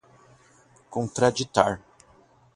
contraditar 0.89 1.77